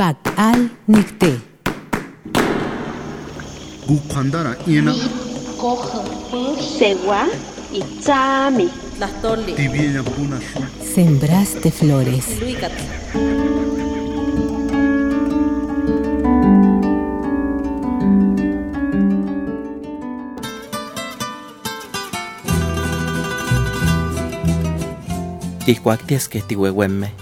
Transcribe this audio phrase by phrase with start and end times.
[0.00, 1.38] Pat al nicte.
[3.86, 4.94] Gukhandara ina
[5.58, 7.26] cojo segua
[7.70, 7.82] y
[9.56, 10.64] tibienya puna shu
[10.94, 12.40] Sembraste flores.
[12.40, 12.72] Luicat,
[25.66, 27.12] Ticuactiesque tihuehuemme,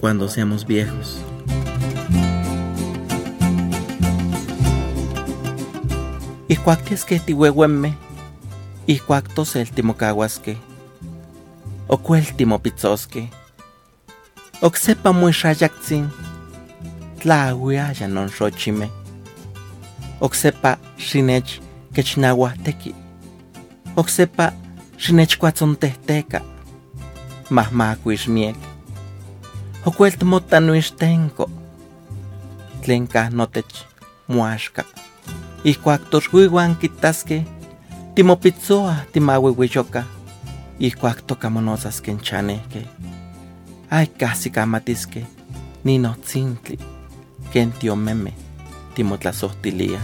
[0.00, 1.22] cuando seamos viejos.
[6.48, 7.94] Icuactiesque tihuehuemme,
[8.86, 10.56] icuactos el timocahuasque,
[11.88, 13.30] ocuel timopitzosque,
[14.60, 16.10] oxepa muixayaxin,
[17.20, 18.90] tlahuiaya non xochime,
[20.20, 21.60] oxepa xinech
[21.94, 22.92] quechnahuateki,
[23.96, 24.52] oxepa
[24.98, 26.40] xinechcuatzontehteca,
[27.50, 28.58] mahmacuixmiec,
[29.86, 31.46] ocuel timotanuixtenco,
[32.82, 33.86] tlen kah notech
[34.26, 34.84] muaxka.
[35.64, 37.46] Ihcuac toxuihuan quitasque,
[38.14, 40.02] timopitzoa timauihuiyoca,
[40.80, 42.82] ihcuac tocamonotzasque en chaneque.
[43.90, 45.24] Ay, casi camatisque,
[45.84, 46.78] ninotzintli,
[47.52, 48.32] ken tiomeme,
[48.94, 50.00] timotlazohtilia.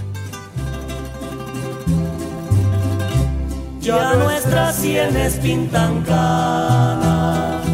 [3.81, 7.67] Ya nuestras sienes pintan canas,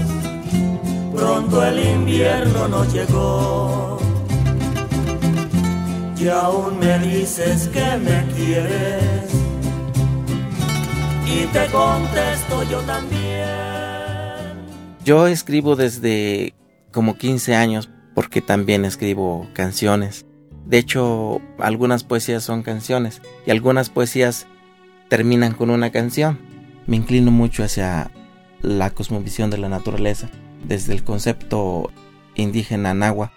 [1.14, 4.03] pronto el invierno nos llegó.
[6.24, 9.30] Y aún me dices que me quieres,
[11.26, 13.44] y te contesto yo también.
[15.04, 16.54] Yo escribo desde
[16.92, 20.24] como 15 años porque también escribo canciones.
[20.64, 24.46] De hecho, algunas poesías son canciones y algunas poesías
[25.10, 26.38] terminan con una canción.
[26.86, 28.10] Me inclino mucho hacia
[28.62, 30.30] la cosmovisión de la naturaleza,
[30.66, 31.90] desde el concepto
[32.34, 33.30] indígena nahua.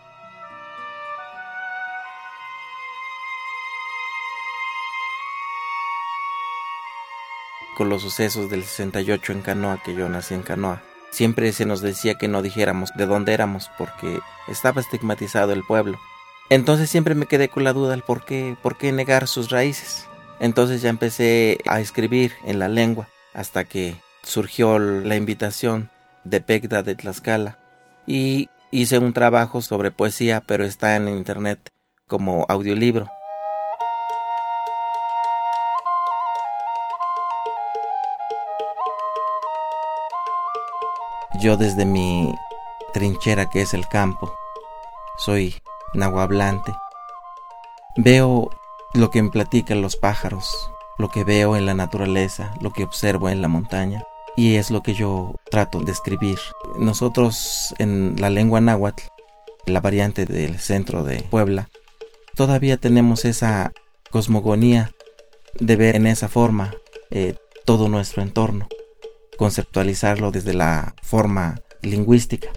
[7.77, 11.79] Con los sucesos del 68 en Canoa, que yo nací en Canoa, siempre se nos
[11.79, 15.99] decía que no dijéramos de dónde éramos porque estaba estigmatizado el pueblo.
[16.49, 20.07] Entonces siempre me quedé con la duda del por qué, por qué negar sus raíces.
[20.39, 25.91] Entonces ya empecé a escribir en la lengua hasta que surgió la invitación
[26.23, 27.59] de Pegda de Tlaxcala
[28.07, 31.69] y hice un trabajo sobre poesía pero está en internet
[32.07, 33.07] como audiolibro.
[41.39, 42.33] Yo desde mi
[42.93, 44.33] trinchera que es el campo,
[45.17, 45.55] soy
[45.93, 46.73] nahuablante,
[47.95, 48.49] veo
[48.93, 53.29] lo que me platican los pájaros, lo que veo en la naturaleza, lo que observo
[53.29, 54.03] en la montaña.
[54.35, 56.39] Y es lo que yo trato de escribir.
[56.79, 59.03] Nosotros en la lengua náhuatl,
[59.65, 61.69] la variante del centro de Puebla,
[62.35, 63.73] todavía tenemos esa
[64.09, 64.91] cosmogonía
[65.59, 66.73] de ver en esa forma
[67.11, 68.67] eh, todo nuestro entorno,
[69.37, 72.49] conceptualizarlo desde la forma lingüística,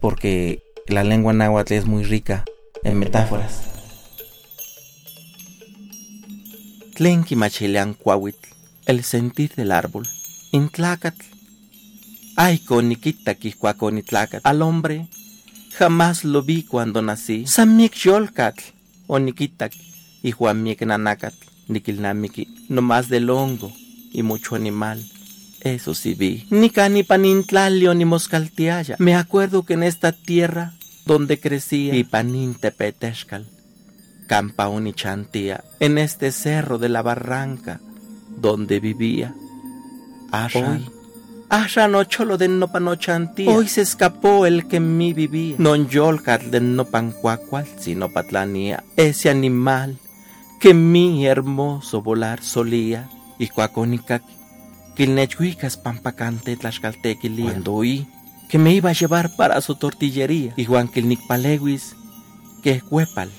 [0.00, 2.44] porque la lengua náhuatl es muy rica
[2.82, 3.62] en metáforas.
[6.94, 8.48] Tlenki machilean cuahuitl,
[8.86, 10.06] el sentir del árbol.
[10.52, 11.24] Intlacatl.
[12.36, 14.46] Ay, coniquita quicuaconitlacatl.
[14.46, 15.08] Al hombre
[15.72, 17.46] jamás lo vi cuando nací.
[17.46, 18.62] Samik yolcatl,
[19.06, 19.72] oniquitak,
[20.22, 21.36] y juamiek nanacatl,
[21.68, 23.72] niquilnamiki, no más del hongo
[24.12, 25.02] y mucho animal.
[25.60, 26.46] Eso sí vi.
[26.50, 28.96] Ni cani panintlalio ni moscaltiaya.
[28.98, 33.46] Me acuerdo que en esta tierra donde crecía y panintepetexcal
[34.26, 37.80] Campaón y Chantía, en este cerro de la barranca
[38.28, 39.34] donde vivía.
[40.54, 40.88] Hoy,
[41.48, 43.50] Asha no cholo de no panochantía.
[43.50, 45.56] Hoy se escapó el que en mí vivía.
[45.58, 48.84] Non yolcat de no pancuacual, sino patlanía.
[48.94, 49.98] Ese animal
[50.60, 53.10] que mi hermoso volar solía.
[53.36, 54.22] Y cuacónica,
[55.00, 56.58] quilnechuicas pampacante.
[56.58, 58.06] Cuando oí
[58.50, 60.52] que me iba a llevar para su tortillería.
[60.58, 61.96] Y Juan Quilnicpalewis,
[62.62, 63.30] que huepal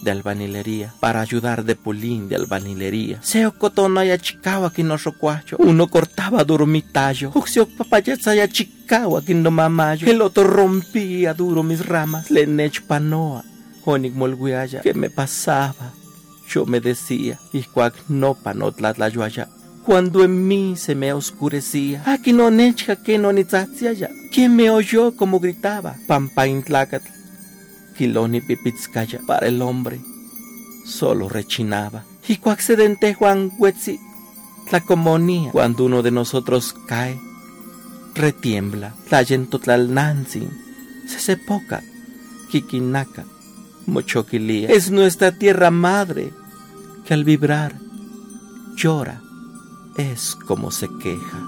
[0.00, 3.20] de albanilería para ayudar de pulín de albanilería.
[3.20, 5.56] Seo cotono ya chicawa que no rocuacho.
[5.58, 7.32] Uno cortaba duro mi tallo.
[7.34, 10.10] Uxio papayetza ya chicawa que no mamayo.
[10.10, 12.30] El otro rompía duro mis ramas.
[12.30, 13.44] Le nech panoa.
[13.84, 14.80] Onik molguaya.
[14.80, 15.92] ¿Qué me pasaba?
[16.48, 17.38] Yo me decía.
[17.52, 19.48] Y cuac no panotlatlayuaya.
[19.88, 22.02] Cuando en mí se me oscurecía.
[22.04, 24.10] Aquí no nechka que no ya.
[24.30, 25.96] ¿Quién me oyó como gritaba?
[26.06, 27.08] Pampa intlacatl.
[27.96, 29.98] Kiloni Pipitzcaya para el hombre
[30.84, 32.04] solo rechinaba.
[32.28, 33.98] Y coaccidente Juan Huetzi,
[34.70, 37.18] la comonía, cuando uno de nosotros cae,
[38.14, 40.50] retiembla, tlayentotlalnanzin,
[41.06, 41.82] se sepoca,
[42.50, 43.24] Kikinaka,
[43.86, 44.68] Mochoquilia.
[44.68, 46.34] Es nuestra tierra madre
[47.06, 47.74] que al vibrar
[48.76, 49.22] llora,
[49.98, 51.38] es como se queja.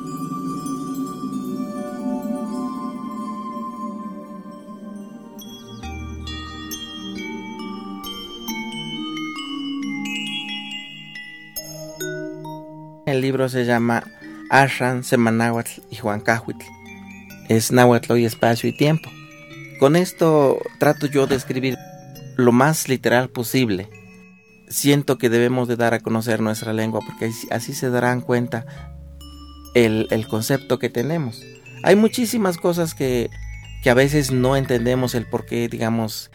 [13.06, 14.04] El libro se llama
[14.50, 16.64] Ashran, Semanáhuatl y Juancahuitl.
[17.48, 19.10] Es náhuatl y espacio y tiempo.
[19.78, 21.76] Con esto trato yo de escribir
[22.36, 23.88] lo más literal posible.
[24.70, 28.64] Siento que debemos de dar a conocer nuestra lengua porque así se darán cuenta
[29.74, 31.42] el, el concepto que tenemos.
[31.82, 33.30] Hay muchísimas cosas que,
[33.82, 36.30] que a veces no entendemos el por qué, digamos,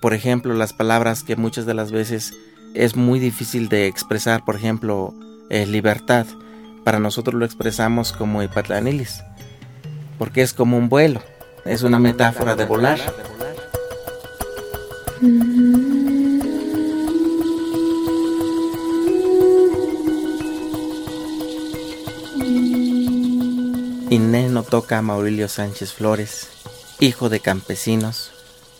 [0.00, 2.32] por ejemplo, las palabras que muchas de las veces
[2.74, 5.14] es muy difícil de expresar, por ejemplo,
[5.50, 6.26] eh, libertad.
[6.84, 9.24] Para nosotros lo expresamos como Ipatlanilis,
[10.18, 11.20] porque es como un vuelo,
[11.64, 13.00] es una metáfora de volar.
[24.10, 26.48] Inés no toca a Maurilio Sánchez Flores,
[27.00, 28.30] hijo de campesinos.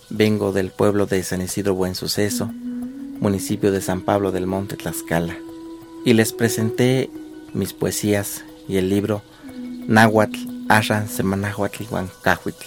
[0.09, 5.37] Vengo del pueblo de San Isidro Buen Suceso, municipio de San Pablo del Monte Tlaxcala
[6.05, 7.11] y les presenté
[7.53, 9.23] mis poesías y el libro
[9.89, 10.39] Náhuatl,
[10.69, 12.65] Ashan, Semanahuatl, Huancahuitl.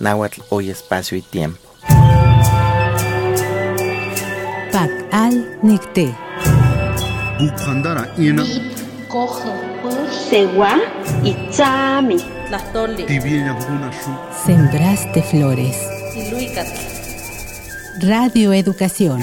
[0.00, 1.60] Náhuatl, hoy espacio y tiempo.
[4.72, 6.16] Pac al Nicté.
[13.90, 14.10] Shu.
[14.46, 15.76] Sembraste flores.
[18.00, 19.20] Radio Educación.